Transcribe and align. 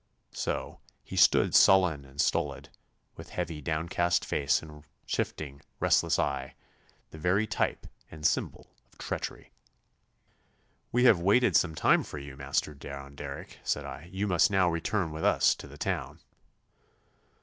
So 0.33 0.79
he 1.03 1.15
stood 1.15 1.53
sullen 1.53 2.05
and 2.05 2.19
stolid, 2.19 2.69
with 3.15 3.29
heavy, 3.29 3.61
downcast 3.61 4.25
face 4.25 4.63
and 4.63 4.83
shifting, 5.05 5.61
restless 5.79 6.17
eye, 6.17 6.55
the 7.11 7.19
very 7.19 7.45
type 7.45 7.85
and 8.09 8.25
symbol 8.25 8.73
of 8.91 8.97
treachery. 8.97 9.51
'We 10.91 11.03
have 11.03 11.19
waited 11.19 11.55
some 11.55 11.75
time 11.75 12.03
for 12.03 12.17
you, 12.17 12.35
Master 12.35 12.73
John 12.73 13.13
Derrick,' 13.15 13.59
said 13.63 13.85
I. 13.85 14.09
'You 14.11 14.25
must 14.25 14.49
now 14.49 14.71
return 14.71 15.11
with 15.11 15.23
us 15.23 15.53
to 15.53 15.67
the 15.67 15.77
town. 15.77 16.19